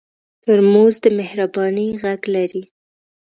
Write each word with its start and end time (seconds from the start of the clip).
ترموز 0.43 0.95
د 1.03 1.05
مهربانۍ 1.19 1.87
غږ 2.01 2.21
لري. 2.35 2.63